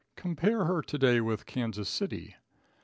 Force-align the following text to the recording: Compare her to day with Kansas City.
Compare 0.15 0.65
her 0.65 0.81
to 0.81 0.97
day 0.97 1.21
with 1.21 1.45
Kansas 1.45 1.87
City. 1.87 2.35